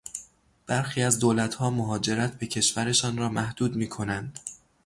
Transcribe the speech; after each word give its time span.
برخی 0.67 1.01
از 1.03 1.19
دولتها 1.19 1.69
مهاجرت 1.69 2.39
به 2.39 2.47
کشورشان 2.47 3.17
را 3.17 3.29
محدود 3.29 3.75
میکنند. 3.75 4.39